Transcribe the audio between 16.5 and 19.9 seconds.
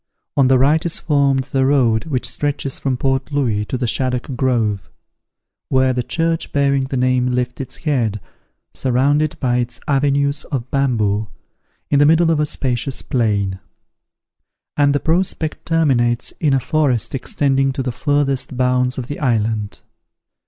a forest extending to the furthest bounds of the island.